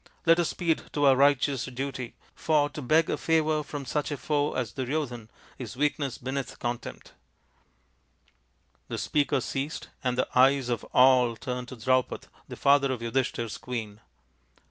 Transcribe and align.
Let 0.25 0.39
us 0.39 0.49
speed 0.49 0.81
to 0.93 1.05
our 1.05 1.15
righteous 1.15 1.65
duty, 1.65 2.15
for 2.33 2.69
to 2.71 2.81
beg 2.81 3.07
a 3.07 3.17
favour 3.17 3.61
from 3.61 3.85
such 3.85 4.09
a 4.09 4.17
foe 4.17 4.53
as 4.53 4.71
Duryodhan 4.73 5.29
is 5.59 5.77
weakness 5.77 6.17
beneath 6.17 6.57
contempt." 6.57 7.13
The 8.87 8.97
speaker 8.97 9.39
ceased, 9.39 9.89
and 10.03 10.17
the 10.17 10.27
eyes 10.33 10.69
of 10.69 10.83
all 10.85 11.35
turned 11.35 11.67
to 11.67 11.75
ioo 11.75 11.75
THE 11.75 11.75
INDIAN 11.75 11.79
STORY 11.81 12.01
BOOK 12.01 12.09
Draupad, 12.21 12.27
the 12.47 12.55
father 12.55 12.91
of 12.91 13.01
Yudhishthir's 13.01 13.59
queen. 13.59 14.01